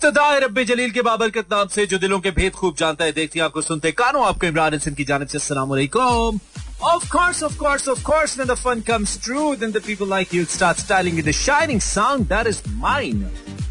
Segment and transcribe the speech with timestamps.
[0.00, 3.40] इब्तदाई रब जलील के बाबरकत नाम से जो दिलों के भेद खूब जानता है देखती
[3.46, 6.40] आपको सुनते कानों आपको इमरान हसन की जानब से अस्सलाम
[6.90, 10.32] Of course, of course, of course, when the fun comes true, then the people like
[10.32, 13.26] you start styling in the shining sound that is mine.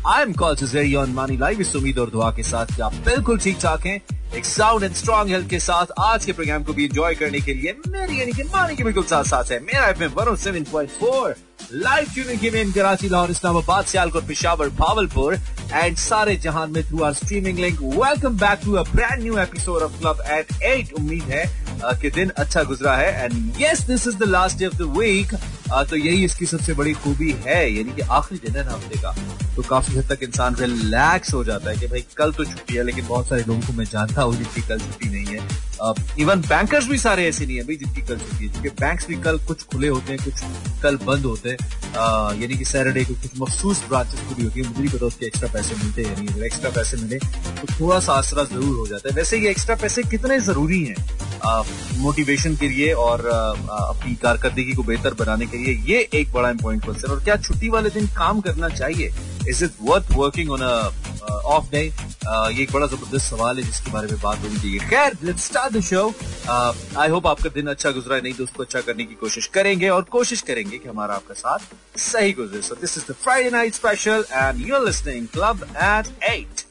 [0.10, 1.60] I am call Zeri on Money Live.
[1.62, 4.02] इस उम्मीद और दुआ के साथ कि आप बिल्कुल ठीक ठाक हैं।
[4.36, 7.54] एक साउंड एंड स्ट्रॉन्ग हेल्थ के साथ आज के प्रोग्राम को भी एंजॉय करने के
[7.54, 11.34] लिए मेरी यानी कि मानी के बिल्कुल साथ साथ है। मेरा एफएम 107.4
[11.74, 15.38] लाइव ट्यूनिंग के में कराची, लाहौर, इस्लामाबाद, सियालकोट, पिशावर, भावलपुर
[15.74, 19.82] एंड सारे जहान में through our streaming link welcome back to a brand new episode
[19.82, 24.18] of club at 8 उम्मीद है कि दिन अच्छा गुजरा है। And yes this is
[24.18, 25.36] the last day of the week
[25.90, 29.16] तो यही इसकी सबसे बड़ी खूबी है, यानी कि आखिरी दिन है ना हफ़्ते का।
[29.56, 32.84] तो काफ़ी हद तक इंसान रिलैक्स हो जाता है कि भाई, कल तो छुट्टी है,
[32.84, 35.58] लेकिन बहुत सारे लोगों को मैं जानता हूँ जिनकी कल छुट्टी नहीं है।
[36.20, 39.16] इवन बैंकर्स भी सारे ऐसे नहीं है भाई, जिनकी कल छुट्टी है। क्योंकि बैंक्स भी
[39.22, 41.58] कल कुछ खुले होते हैं, कुछ कल बंद होते हैं।
[42.42, 45.50] यानी कि सैटरडे को कुछ मखसूस ब्रांचेस खुली होती है मुझे नहीं पता उसके एक्स्ट्रा
[45.54, 49.10] पैसे मिलते हैं, यानी अगर एक्स्ट्रा पैसे मिले तो थोड़ा सा आसरा ज़रूर हो जाता
[49.10, 51.29] है। वैसे ये एक्स्ट्रा पैसे कितने ज़रूरी हैं?
[51.98, 56.84] मोटिवेशन के लिए और अपनी कारकर्दगी को बेहतर बनाने के लिए ये एक बड़ा इंपॉर्टेंट
[56.86, 59.12] क्वेश्चन और क्या छुट्टी वाले दिन काम करना चाहिए?
[59.50, 64.08] Is it worth working on off day ये एक बड़ा ज़बरदस्त सवाल है जिसके बारे
[64.08, 66.06] में बात होनी चाहिए। खैर let's start the show
[67.00, 69.90] I hope आपका दिन अच्छा गुजरा है। नहीं तो उसको अच्छा करने की कोशिश करेंगे
[69.90, 73.74] और कोशिश करेंगे कि हमारा आपका साथ सही गुजरे। So this is the Friday night
[73.76, 76.66] special and you are listening club at eight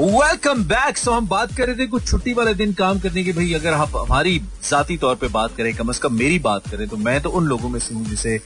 [0.00, 3.32] welcome back so हम बात कर रहे थे कुछ छुट्टी वाले दिन काम करने की।
[3.32, 6.86] भाई, अगर आप हमारी जाती तौर पे बात करें, कम से कम मेरी बात करें
[6.88, 8.38] तो मैं तो उन लोगों में से हूँ जिसे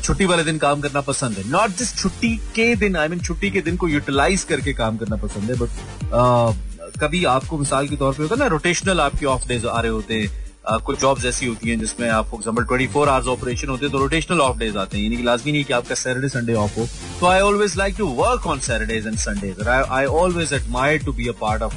[0.00, 3.50] छुट्टी वाले दिन काम करना पसंद है। नॉट जस्ट छुट्टी के दिन आई मीन छुट्टी
[3.50, 8.12] के दिन को यूटिलाइज करके काम करना पसंद है बट कभी आपको मिसाल के तौर
[8.14, 11.46] पे होता है ना रोटेशनल आपके ऑफ़ डेज़ आ रहे होते हैं। कुछ जॉब्स ऐसी
[11.46, 14.58] होती हैं जिसमें आप for example twenty four hours operation होते हैं तो रोटेशनल ऑफ़
[14.58, 16.86] डेज़ आते हैं। यानी लाजमी नहीं कि आपका सैटरडे संडे ऑफ़ हो।
[17.20, 21.28] तो I always like to work on Saturdays and Sundays I always admire to be
[21.28, 21.74] a part of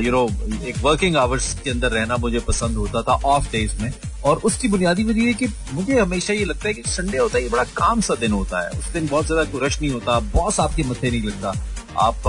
[0.00, 0.28] you know
[0.66, 3.92] एक वर्किंग आवर्स के अंदर रहना मुझे पसंद होता था ऑफ़ डेज़ में।
[4.24, 7.42] और उसकी बुनियादी वजह है कि मुझे हमेशा ये लगता है कि संडे होता है,
[7.44, 10.18] ये बड़ा काम सा दिन होता है। उस दिन बहुत ज़्यादा कोई रश नहीं होता
[10.34, 11.54] बॉस आपके मथे नहीं लगता।
[12.00, 12.22] आप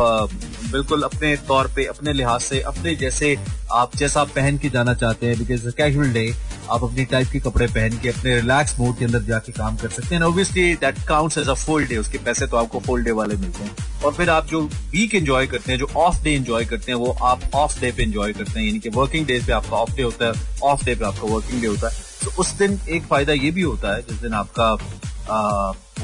[0.71, 3.35] बिल्कुल अपने तौर पे, अपने लिहाज से, अपने जैसे
[3.71, 6.33] आप, जैसा पहन के जाना चाहते हैं बिकॉज़ कैजुअल डे
[6.71, 9.89] आप अपनी टाइप के कपड़े पहन के, अपने रिलैक्स मोड के अंदर जाके काम कर
[9.89, 13.11] सकते हैं। Obviously that counts as a full day उसके पैसे तो आपको फुल डे
[13.11, 13.75] वाले मिलते हैं।
[14.05, 17.11] और फिर आप जो वीक एंजॉय करते हैं, जो ऑफ़ डे एंजॉय करते हैं, वो
[17.23, 20.03] आप ऑफ़ डे पे एंजॉय करते हैं। यानी कि वर्किंग डेज़ पे आपका ऑफ़ डे
[20.03, 21.93] होता है ऑफ़ डे पे आपका वर्किंग डे होता है।
[22.25, 24.71] तो उस दिन एक फ़ायदा ये भी होता है, जिस दिन आपका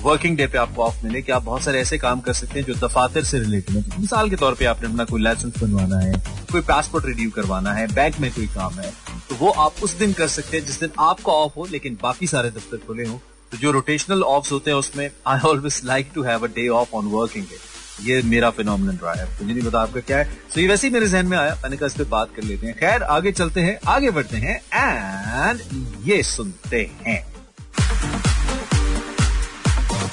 [0.02, 2.66] वर्किंग डे पे आपको ऑफ़ मिले कि आप बहुत सारे ऐसे काम कर सकते हैं
[2.68, 6.14] जो दफातर से रिलेटेड है। मिसाल के तौर पे आपने अपना कोई लाइसेंस बनवाना है,
[6.52, 8.92] कोई पासपोर्ट रिन्यू करवाना है बैंक में कोई काम है
[9.30, 12.28] तो वो आप उस दिन कर सकते हैं जिस दिन आपका ऑफ़ हो, लेकिन बाकी
[12.28, 13.18] सारे दफ्तर खुले हों।
[13.52, 16.96] तो जो रोटेशनल ऑफ़ होते हैं उसमें I always like to have a day off
[16.96, 17.58] on working day
[18.04, 20.94] ये मेरा फिनोमिनल रहा है। मुझे नहीं पता आपका क्या है। तो ये वैसे ही
[20.94, 23.62] मेरे जहन में आया। मैंने कहा इस पर बात कर लेते हैं। खैर, आगे चलते
[23.62, 25.62] हैं, आगे बढ़ते हैं एंड
[26.06, 27.24] ये सुनते हैं।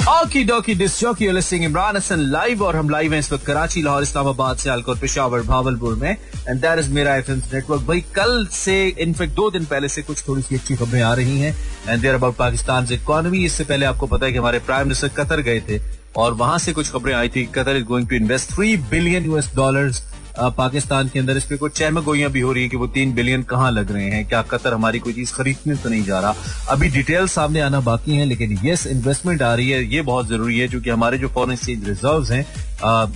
[0.08, 3.82] Okey dokey disc jockey listening Imran Hasan live और हम लाइव हैं इस वक्त कराची,
[3.82, 8.76] लाहौर, इस्लामाबाद सियालकोट पेशावर भावलपुर में। एंड दैट इज़ मेरा एफ़ नेटवर्क भाई, कल से
[8.88, 11.54] इनफेक्ट दो दिन पहले से कुछ थोड़ी सी अच्छी खबरें आ रही हैं।
[11.88, 15.40] And there about Pakistan economy इससे पहले आपको पता है कि हमारे प्राइम मिनिस्टर कतर
[15.40, 15.80] गए थे।
[16.16, 19.50] और वहाँ से कुछ खबरें आई थी। Qatar is going to invest three billion US
[19.56, 20.02] dollars
[20.38, 23.42] Pakistan के अंदर इस पे कुछ चहमगोइयाँ भी हो रही है कि वो तीन बिलियन
[23.44, 26.34] कहाँ लग रहे हैं, क्या कतर हमारी कोई चीज़ खरीदने तो नहीं जा रहा।
[26.70, 30.58] अभी डिटेल सामने आना बाकी है, लेकिन यस इन्वेस्टमेंट आ रही है, ये बहुत ज़रूरी
[30.58, 32.46] है, क्योंकि हमारे जो फॉरन एक्सचेंज रिज़र्व हैं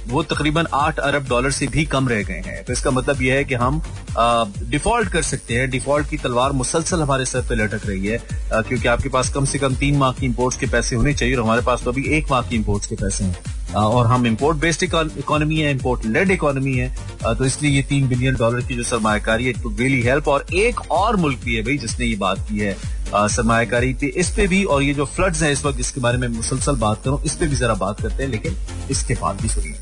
[0.09, 3.35] वो तकरीबन आठ अरब डॉलर से भी कम रह गए हैं। तो इसका मतलब यह
[3.35, 3.83] है कि हम
[4.71, 8.19] डिफ़ॉल्ट कर सकते हैं। डिफ़ॉल्ट की तलवार मुसलसल हमारे सर पे लटक रही है
[8.53, 11.43] क्योंकि आपके पास कम से कम तीन माह की इम्पोर्ट्स के पैसे होने चाहिए, और
[11.43, 13.37] हमारे पास तो अभी एक माह की इम्पोर्ट्स के पैसे हैं।
[13.77, 16.89] और हम इम्पोर्ट बेस्ड इकोनॉमी है इम्पोर्ट लेड इकोनॉमी है
[17.25, 20.81] तो इसलिए ये तीन बिलियन डॉलर की जो सरमाकारी है टू रियली हेल्प और एक
[20.91, 22.77] और मुल्क भी है भाई जिसने ये बात की है
[23.15, 26.27] सरमाकारी पे इस पे भी और ये जो फ्लड्स हैं इस वक्त जिसके बारे में
[26.29, 28.57] मुसलसल बात करूँ, इस पे भी जरा बात करते हैं, लेकिन
[28.91, 29.75] इसके बाद भी सुनिए।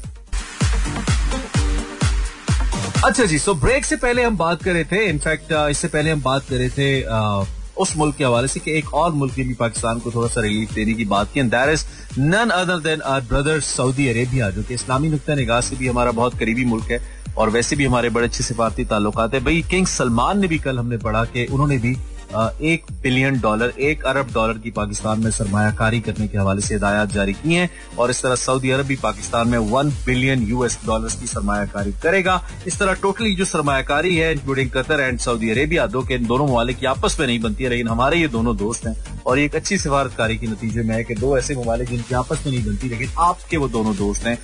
[3.04, 6.22] अच्छा जी सो ब्रेक से पहले हम बात कर रहे थे इनफैक्ट इससे पहले हम
[6.22, 9.54] बात कर रहे थे उस मुल्क के हवाले से कि एक और मुल्क ने भी
[9.54, 11.84] पाकिस्तान को थोड़ा सा रिलीफ देने की बात की there is
[12.18, 16.12] none other than our brother Saudi Arabia जो कि इस्लामी नुकता निगाह से भी हमारा
[16.12, 17.00] बहुत करीबी मुल्क है,
[17.38, 20.78] और वैसे भी हमारे बड़े अच्छे सिफारती ताल्लुक है। भाई, किंग सलमान ने भी कल
[20.78, 21.96] हमने पढ़ा कि उन्होंने भी
[22.30, 27.10] एक बिलियन डॉलर, एक अरब डॉलर की पाकिस्तान में सरमाकारी करने के हवाले से हिदायत
[27.10, 31.16] जारी की हैं और इस तरह सऊदी अरब भी पाकिस्तान में वन बिलियन यूएस डॉलर
[31.20, 36.02] की सरमाकारी करेगा। इस तरह टोटली जो सरमाकारी है, including Qatar and Saudi Arabia दो
[36.02, 38.96] के इन दोनों ममालिक आपस में नहीं बनती है, लेकिन हमारे ये दोनों दोस्त हैं
[39.26, 42.52] और एक अच्छी सिफारतकारी के नतीजे में है कि दो ऐसे ममालिक जिनकी आपस में
[42.52, 44.38] नहीं बनती, लेकिन आपके वो दोनों दोस्त हैं।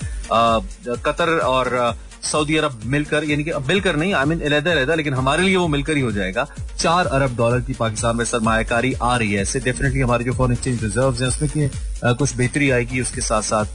[1.04, 5.56] कतर और सऊदी अरब मिलकर, यानी कि मिलकर नहीं आई मीन अलहदा लेकिन हमारे लिए
[5.56, 6.46] वो मिलकर ही हो जाएगा।
[6.78, 10.82] चार अरब डॉलर की पाकिस्तान में सरमाकारी आ रही है। डेफिनेटली हमारे जो फॉरन एक्सचेंज
[10.84, 11.70] रिज़र्व है, उसमें
[12.16, 13.66] कुछ बेहतरी आएगी, उसके साथ साथ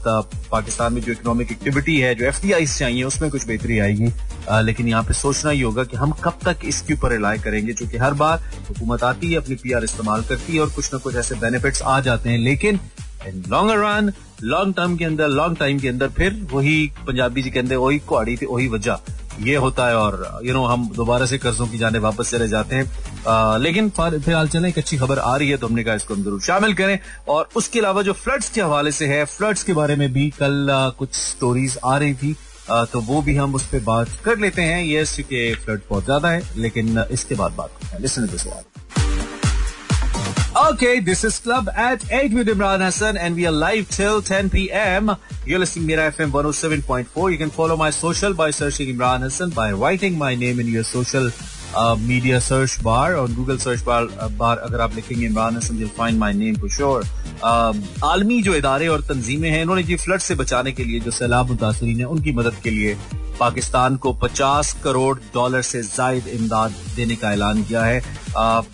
[0.51, 4.11] पाकिस्तान में जो इकोनॉमिक एक्टिविटी है, जो एफ़ चाहिए, उसमें कुछ बेहतरी आएगी।
[4.65, 7.97] लेकिन यहाँ पे सोचना ही होगा कि हम कब तक इसके ऊपर रिलाय करेंगे, क्योंकि
[7.97, 11.15] हर बार हुकूमत आती है, अपनी पी आर इस्तेमाल करती है और कुछ ना कुछ
[11.15, 12.79] ऐसे बेनिफिट्स आ जाते हैं। लेकिन
[13.27, 14.11] in long run
[14.43, 18.37] long term के अंदर लॉन्ग टाइम के अंदर फिर वही पंजाबी जी कहते वही कुआड़ी
[18.37, 18.99] थी वही वजह।
[19.39, 22.75] ये होता है और यू नो हम दोबारा से कर्जों की जाने वापस चले जाते
[22.75, 22.85] हैं।
[23.27, 26.23] आ, लेकिन फ़िलहाल चले एक अच्छी खबर आ रही है तो हमने कहा इसको हम
[26.23, 26.97] ज़रूर शामिल करें।
[27.29, 30.69] और उसके अलावा जो फ्लड्स के हवाले से है फ्लड्स के बारे में भी कल
[30.69, 32.35] आ, कुछ स्टोरीज आ रही थी।
[32.71, 35.03] आ, तो वो भी हम उस पर बात कर लेते हैं। ये
[35.55, 38.88] फ्लड बहुत ज़्यादा है लेकिन इसके बाद बात करते हैं। One
[40.59, 44.49] Okay, this is Club at 8 with Imran Hassan and we are live till 10
[44.49, 45.15] p.m.
[45.45, 47.31] You're listening Mira FM 107.4.
[47.31, 50.83] You can follow my social by searching Imran Hassan by writing my name in your
[50.83, 51.29] social
[51.75, 55.79] uh, media search bar on Google search bar uh, bar अगर आप लिखेंगे Imran Hasan
[55.79, 57.03] you'll find my name for sure.
[57.43, 57.73] Uh,
[58.03, 61.49] आलमी जो इदारे और तंजीमें हैं इन्होंने जी flood से बचाने के लिए जो सैलाब
[61.49, 62.97] मुतासरीन है उनकी मदद के लिए
[63.39, 68.01] पाकिस्तान को 50 करोड़ डॉलर से जायद इमदाद देने का ऐलान किया है।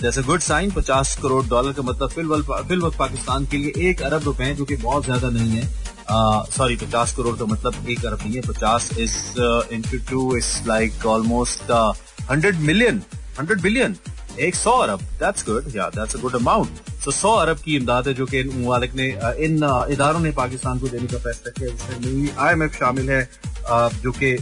[0.02, 4.24] जैसे गुड साइन 50 करोड़ डॉलर का मतलब फिल वक्त पाकिस्तान के लिए एक अरब
[4.24, 5.68] रुपए, जो कि बहुत ज़्यादा नहीं है।
[6.52, 9.18] सॉरी पचास करोड़ का मतलब एक अरब नहीं है, पचास is
[9.74, 11.72] into two is like almost
[12.32, 13.02] hundred million
[13.40, 13.96] hundred billion
[14.40, 18.08] एक सौ अरब दैट्स गुड या दैट्स अ गुड अमाउंट तो सौ अरब की इमदाद
[18.08, 19.08] है जो कि इन ममालिक ने
[19.46, 23.30] इन इदारों ने पाकिस्तान को देने का फैसला किया, जिसमें आई एम एफ़ शामिल है
[23.68, 24.38] जो कि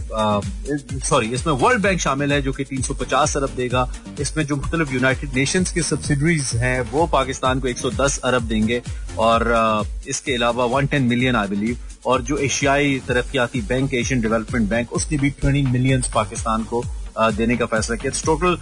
[1.00, 3.88] सॉरी इसमें वर्ल्ड बैंक शामिल है, जो कि 350 अरब देगा।
[4.22, 8.82] इसमें जो मुख्तलिफ़ यूनाइटेड नेशंस की सब्सिडरीज हैं, वो पाकिस्तान को 110 अरब देंगे।
[9.20, 9.46] और
[10.08, 15.18] इसके अलावा 110 मिलियन आई बिलीव और जो एशियाई तरक्याती बैंक, एशियन डेवलपमेंट बैंक, उसने
[15.18, 16.84] भी ट्वेंटी मिलियंस पाकिस्तान को
[17.18, 18.58] देने का फैसला किया। टोटल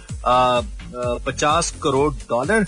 [0.94, 2.64] पचास करोड़ डॉलर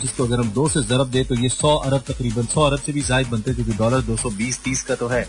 [0.00, 2.92] जिसको अगर हम दो से जरब दे तो ये सौ अरब, तकरीबन सौ अरब से
[2.92, 5.22] भी जायद बनते हैं, क्योंकि डॉलर दो सौ बीस, तीस का तो है।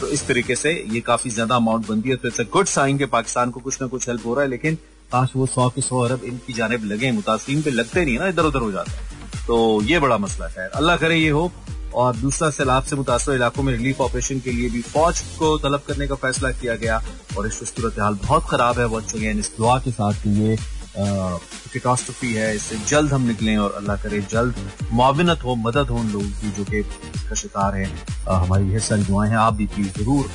[0.00, 2.98] तो इस तरीके से ये काफ़ी ज़्यादा अमाउंट बनती है। तो इट्स अ गुड साइन
[2.98, 4.74] के पाकिस्तान को कुछ ना कुछ हेल्प हो रहा है, लेकिन
[5.12, 8.28] काश वो सौ के सौ अरब इनकी जानब लगे। मुतासरीन पे लगते नहीं है ना,
[8.28, 11.50] इधर उधर हो जाता है। तो ये बड़ा मसला है। अल्लाह करे ये हो।
[11.94, 15.82] और दूसरा सैलाब से मुतासर इलाकों में रिलीफ ऑपरेशन के लिए भी फौज को तलब
[15.86, 17.02] करने का फैसला किया गया।
[17.36, 20.56] और इस सूरत हाल बहुत खराब है। वॉच अगेन इस दुआ के साथ ये
[20.96, 24.54] कैटास्ट्रफी है, इससे जल्द हम निकलें और अल्लाह करे जल्द
[24.92, 27.90] मुआवनत हो, मदद हो उन लोगों की जो कि इसका शिकार है।
[28.28, 30.30] हमारी ये सारी दुआएँ हैं, आप भी प्लीज़ ज़रूर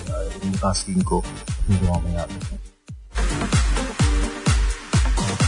[0.46, 2.58] मुतासरीन को अपनी दुआ में याद रखें।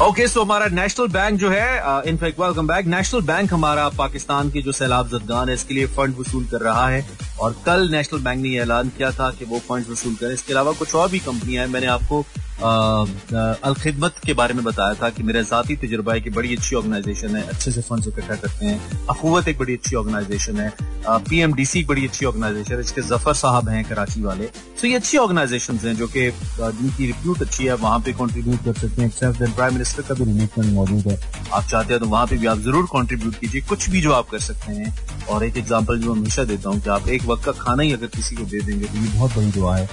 [0.02, 4.62] ओके सो हमारा नेशनल बैंक जो है in fact welcome back national bank हमारा पाकिस्तान के
[4.62, 7.06] जो सैलाब जदगान है, इसके लिए फंड वसूल कर रहा है।
[7.40, 10.72] और कल नेशनल बैंक ने ऐलान किया था कि वो फंड वसूल करें। इसके अलावा
[10.74, 12.26] कुछ और भी कंपनियाँ हैं। मैंने आपको
[12.64, 17.36] अलखिदमत के बारे में बताया था कि मेरा जाती तजुर्बा है कि बड़ी अच्छी ऑर्गेनाइजेशन
[17.36, 20.74] है, अच्छे से फंड इकट्ठा करते हैं। अखूवत एक बड़ी अच्छी ऑर्गेनाइजेशन है।
[21.08, 24.46] पीएमडीसी एक बड़ी अच्छी ऑर्गेनाइजेशन है इसके ज़फ़र साहब हैं कराची वाले।
[24.82, 26.30] तो ये अच्छी ऑर्गेनाइजेशन हैं जो कि
[26.60, 30.74] जिनकी रिप्यूट अच्छी है, वहाँ पे कॉन्ट्रीब्यूट कर सकते हैं। प्राइम मिनिस्टर का भी फंड
[30.74, 31.20] मौजूद है।
[31.54, 34.30] आप चाहते हैं तो वहाँ पे भी आप ज़रूर कॉन्ट्रीब्यूट कीजिए, कुछ भी जो आप
[34.30, 34.94] कर सकते हैं।
[35.26, 38.08] और एक एग्ज़ाम्पल जो हमेशा देता हूँ कि आप एक वक्त का खाना ही अगर
[38.08, 39.88] किसी को दे देंगे तो ये बहुत बड़ी दुआ है।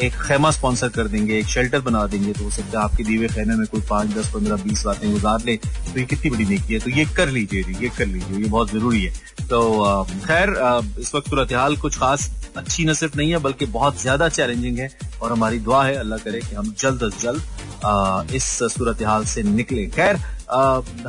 [0.00, 3.28] एक खेमा स्पॉन्सर कर देंगे, एक शेल्टर बना देंगे तो हो सकता है आपके दीवे
[3.28, 6.74] खेमे में कोई पाँच, दस, पंद्रह, बीस बातें गुजार ले तो ये कितनी बड़ी नेकी
[6.74, 9.12] है। तो ये कर लीजिए, ये कर लीजिए, ये बहुत ज़रूरी है।
[9.42, 10.47] तो खैर
[11.00, 14.78] इस वक्त सूरत हाल कुछ खास अच्छी न सिर्फ़ नहीं है, बल्कि बहुत ज़्यादा चैलेंजिंग
[14.78, 14.90] है,
[15.22, 19.42] और हमारी दुआ है, अल्लाह करे कि हम जल्द अज जल्द इस सूरत हाल से
[19.44, 20.16] निकले। खैर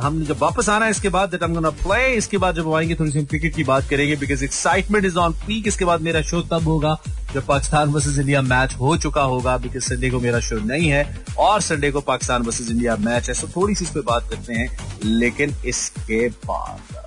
[0.00, 3.54] हम जब वापस आना है इसके बाद प्ले इसके बाद जब आएँगे, थोड़ी सी क्रिकेट
[3.56, 6.96] की बात करेंगे because excitement is on peak इसके बाद मेरा शो तब होगा,
[7.34, 11.04] जब पाकिस्तान वर्सेज इंडिया मैच हो चुका होगा बिकॉज़ संडे को मेरा शो नहीं है,
[11.38, 14.54] और संडे को पाकिस्तान वर्सेज इंडिया मैच है सो थोड़ी सी इस पर बात करते
[14.54, 14.68] हैं,
[15.04, 16.99] लेकिन इसके बाद।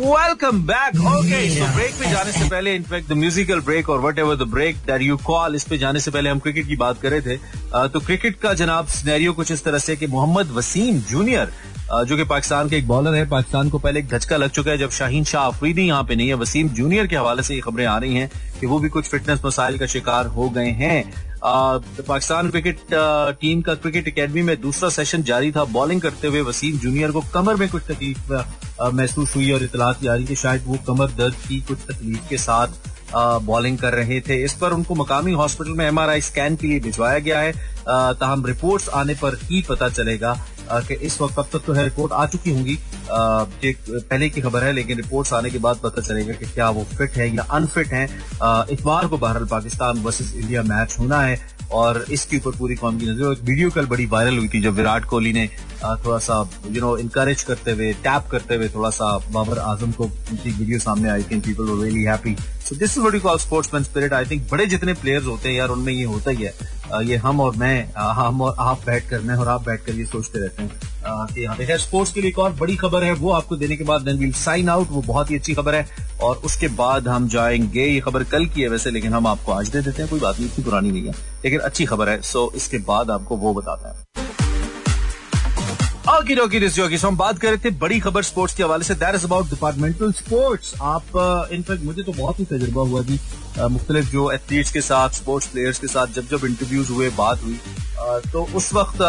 [0.00, 4.36] Welcome back okay so break पे जाने से पहले in fact the musical break और whatever
[4.36, 7.10] the break that you call इस पे जाने से पहले हम क्रिकेट की बात कर
[7.10, 7.36] रहे थे।
[7.88, 11.52] तो क्रिकेट का जनाब सिनेरियो कुछ इस तरह से कि मोहम्मद वसीम जूनियर
[12.08, 14.78] जो कि पाकिस्तान के एक बॉलर है पाकिस्तान को पहले एक धचका लग चुका है
[14.78, 17.86] जब शाहीन शाह अफरीदी यहाँ पे नहीं है। वसीम जूनियर के हवाले से ये खबरें
[17.86, 18.30] आ रही हैं
[18.60, 22.80] कि वो भी कुछ फिटनेस मसाइल का शिकार हो गए हैं। पाकिस्तान क्रिकेट
[23.40, 27.20] टीम का क्रिकेट एकेडमी में दूसरा सेशन जारी था। बॉलिंग करते हुए वसीम जूनियर को
[27.34, 28.32] कमर में कुछ तकलीफ़
[28.94, 32.68] महसूस हुई और इतलात जारी कि शायद वो कमर दर्द की कुछ तकलीफ़ के साथ
[33.42, 37.18] बॉलिंग कर रहे थे। इस पर उनको मकामी हॉस्पिटल में एमआरआई स्कैन के लिए भिजवाया
[37.18, 37.52] गया है।
[38.14, 40.32] तहम रिपोर्ट्स आने पर ही पता चलेगा
[40.72, 42.78] कि इस वक्त अब तक तो है रिपोर्ट आ चुकी होंगी।
[43.10, 47.16] पहले की खबर है, लेकिन रिपोर्ट्स आने के बाद पता चलेगा कि क्या वो फिट
[47.16, 48.04] है या अनफिट है।
[48.72, 51.38] इतवार को बहरहाल पाकिस्तान वर्सेज इंडिया मैच होना है
[51.72, 54.74] और इसके ऊपर पूरी कौम की नज़र। एक वीडियो कल बड़ी वायरल हुई थी जब
[54.74, 55.46] विराट कोहली ने
[55.82, 60.04] थोड़ा सा यू नो इनकरेज करते हुए टैप करते हुए थोड़ा सा बाबर आज़म को
[60.04, 62.34] उनकी वीडियो सामने आई थी। People really happy
[62.68, 63.38] so this is what you call
[63.82, 66.54] spirit I think बड़े जितने प्लेयर्स होते हैं यार, उनमें ये होता ही है।
[66.98, 70.04] ये हम और मैं हम और आप बैठ कर मैं और आप बैठ कर ये
[70.04, 73.76] सोचते रहते हैं कि स्पोर्ट्स के लिए एक और बड़ी खबर है, वो आपको देने
[73.76, 75.86] के बाद देन विल साइन आउट वो बहुत ही अच्छी खबर है।
[76.22, 79.68] और उसके बाद हम जाएँगे, ये खबर कल की है वैसे, लेकिन हम आपको आज
[79.68, 81.12] दे देते हैं, कोई बात नहीं, इतनी पुरानी नहीं है,
[81.44, 84.29] लेकिन अच्छी खबर है। सो इसके बाद आपको वो बताते है।
[86.10, 88.94] ओके ओके दिस जोगी हम बात कर रहे थे बड़ी खबर स्पोर्ट्स के हवाले से.
[88.94, 93.18] That is about departmental sports आप इनफैक्ट मुझे तो बहुत ही तजुर्बा हुआ जी
[93.70, 97.58] मुख्तलिफ़ जो एथलीट्स के साथ स्पोर्ट्स प्लेयर्स के साथ जब जब इंटरव्यूज़ हुए, बात हुई
[98.32, 99.02] तो उस वक्त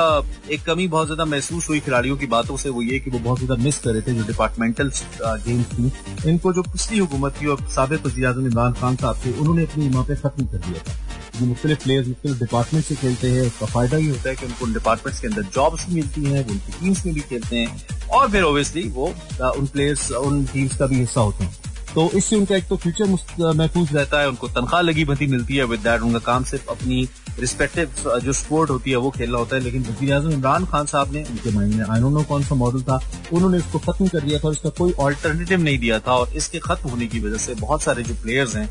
[0.51, 3.39] एक कमी बहुत ज़्यादा महसूस हुई खिलाड़ियों की बातों से, वो ये कि वो बहुत
[3.39, 4.91] ज़्यादा मिस कर रहे थे जो डिपार्टमेंटल
[5.23, 9.31] गेम्स थी। इनको जो पिछली हुकूमत थी और सबक वजी अजम इमरान खान साहब थे,
[9.33, 13.29] उन्होंने अपनी वहाँ पे खत्म कर दिया था। जो मुख्तलिफ़ प्लेयर्स मुख्तलिफ़ डिपार्टमेंट से खेलते
[13.31, 16.23] हैं, उसका फ़ायदा ये होता है कि उनको उन डिपार्टमेंट्स के अंदर जॉब्स भी मिलती
[16.23, 19.07] हैं, वो उनकी टीम्स में भी खेलते हैं और फिर ओबियसली वो
[19.51, 21.53] उन प्लेयर्स उन टीम्स का भी हिस्सा होते हैं।
[21.93, 25.63] तो इससे उनका एक तो फ्यूचर महफूज रहता है, उनको तनख्वाह लगी भती मिलती है
[25.65, 27.07] विद दैट उनका काम सिर्फ़ अपनी
[27.39, 31.13] रिस्पेक्टिव जो स्पोर्ट होती है, वो खेलना होता है, लेकिन वजी अजम इमरान खान साहब
[31.13, 32.99] ने उनके माइंड में आई नो कौन सा मॉडल था,
[33.33, 36.59] उन्होंने इसको खत्म कर दिया था और इसका कोई ऑल्टरनेटिव नहीं दिया था और इसके
[36.59, 38.69] खत्म होने की वजह से बहुत सारे जो प्लेयर्स हैं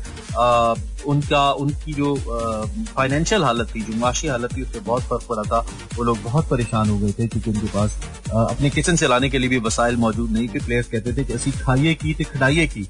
[1.07, 2.15] उनका, उनकी जो
[2.95, 5.59] फाइनेंशियल हालत थी, जो माशी हालत थी उससे बहुत फ़र्क पड़ा था।
[5.95, 7.97] वो लोग बहुत परेशान हो गए थे क्योंकि उनके पास
[8.31, 11.51] अपने किचन चलाने के लिए भी वसाइल मौजूद नहीं थे प्लेयर्स कहते थे कि असी
[11.53, 12.87] खाइए की तो खिलाइए की।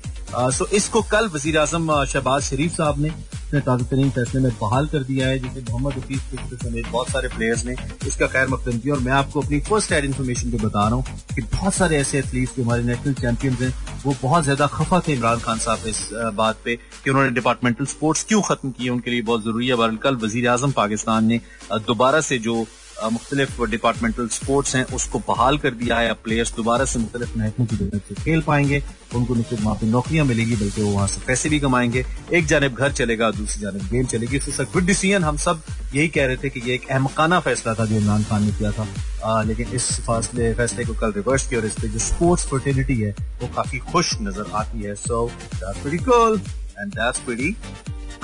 [0.51, 3.11] सो इसको कल वज़ीर आज़म शहबाज शरीफ साहब ने
[3.51, 6.19] अपने ताज़ा तरीन फैसले में बहाल कर दिया है, जिसे मोहम्मद हफीज
[6.53, 7.75] समेत बहुत सारे प्लेयर्स ने
[8.07, 11.03] इसका खैर मकदम किया। और मैं आपको अपनी फ़र्स्ट एड इन्फॉर्मेशन को बता रहा हूँ
[11.35, 13.73] कि बहुत सारे ऐसे एथलीट्स जो हमारे नेशनल चैंपियंस हैं,
[14.05, 18.23] वो बहुत ज़्यादा खफा थे इमरान खान साहब इस बात पे कि उन्होंने डिपार्टमेंटल स्पोर्ट्स
[18.23, 21.41] क्यों खत्म किए, उनके लिए बहुत ज़रूरी है। बहरकल कल वज़ीर आज़म पाकिस्तान ने
[21.87, 22.65] दोबारा से जो
[23.09, 27.67] मुख्तलिफ़ डिपार्टमेंटल स्पोर्ट्स हैं उसको बहाल कर दिया है अब प्लेयर्स दोबारा से मुख्तलिफ़ महकमों
[27.67, 28.81] की ज़रूरत से खेल पाएँगे
[29.15, 32.45] उनको न सिर्फ़ वहाँ पे नौकरियाँ मिलेगी बल्कि वो वहाँ से पैसे भी कमाएँगे। एक
[32.45, 35.61] जानब घर चलेगा दूसरी जानब गेम चलेगी। इससे गुड डिसीज़न हम सब
[35.95, 38.71] यही कह रहे थे कि ये एक अहमकाना फैसला था जो इमरान खान ने किया
[38.71, 38.87] था।
[39.23, 42.99] आ, लेकिन इस फासले फैसले को कल रिवर्स किया और इस पर जो स्पोर्ट्स फर्टिलिटी
[43.01, 46.39] है वो काफ़ी खुश नज़र आती है। So that's pretty
[46.79, 47.21] and that's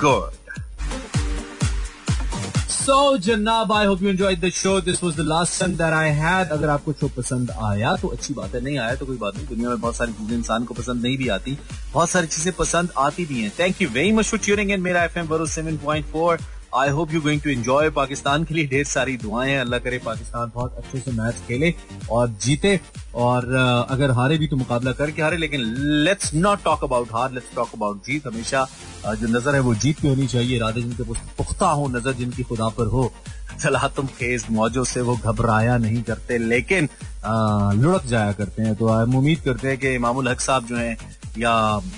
[0.01, 0.31] good
[2.87, 6.09] so जनाब I hope you enjoy the show this was the last song that I
[6.15, 9.35] had अगर आपको शो पसंद आया तो अच्छी बात है। नहीं आया तो कोई बात
[9.37, 11.57] नहीं। दुनिया में बहुत सारी चीज़ें इंसान को पसंद नहीं भी आती।
[11.93, 15.07] बहुत सारी चीज़ें पसंद आती भी हैं। Thank you very much for tuning in मेरा
[15.17, 16.37] बरो 7.4
[16.77, 20.51] I hope you going to enjoy Pakistan के लिए ढेर सारी दुआएँ अल्लाह करे पाकिस्तान
[20.55, 21.73] बहुत अच्छे से मैच खेले
[22.11, 22.79] और जीते।
[23.15, 23.53] और
[23.89, 25.61] अगर हारे भी तो मुकाबला करके हारे, लेकिन
[26.03, 28.67] लेट्स नॉट टॉक अबाउट हार लेट्स टॉक अबाउट जीत। हमेशा
[29.05, 31.03] जो नज़र है वो जीत की होनी चाहिए। इरादे जिनके
[31.37, 33.11] पुख्ता हो, नज़र जिनकी खुदा पर हो
[33.61, 36.89] चला तुम खेज मौजों से वो घबराया नहीं करते। लेकिन
[37.75, 40.97] लुढ़क जाया करते हैं। तो हम उम्मीद करते हैं कि इमामुल हक साहब जो हैं,
[41.37, 41.53] या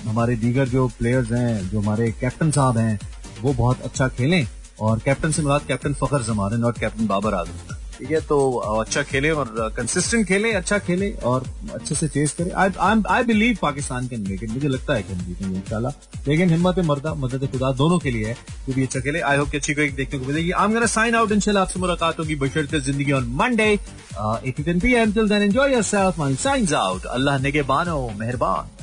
[0.06, 2.98] हमारे दीगर जो प्लेयर्स हैं, जो हमारे कैप्टन साहब हैं,
[3.40, 4.46] वो बहुत अच्छा खेलें।
[4.80, 8.36] और कैप्टन से मुराद कैप्टन फखर जमान है नॉट कैप्टन बाबर आज़म। ठीक है तो
[8.56, 11.44] अच्छा खेले और कंसिस्टेंट खेले अच्छा खेले और
[11.74, 15.56] अच्छे से चेस करे। आई बिलीव पाकिस्तान के लेके मुझे लगता है कि हम जीतेंगे,
[15.56, 15.92] इंशाल्लाह।
[16.28, 18.36] लेकिन हिम्मत मर्दा, मदद खुदा दोनों के लिए है
[18.70, 21.32] भी अच्छा खेले। आई होप अच्छी को एक देखने को मिलेगी। आई एम साइन आउट
[21.32, 25.42] इंशाल्लाह आपसे मुलाकात होगी बशरते ज़िंदगी on Monday if you can be and till then
[25.42, 28.78] enjoy yourself my signs out Allah ने के बानो मेहरबान।